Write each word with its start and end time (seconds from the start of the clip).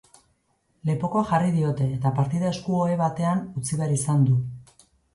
Lepokoa 0.89 1.23
jarri 1.33 1.53
diote 1.59 1.87
eta 1.99 2.13
partida 2.21 2.51
esku-ohe 2.55 2.99
batean 3.05 3.47
utzi 3.63 3.83
behar 3.83 3.99
izan 4.01 4.29
du. 4.31 4.43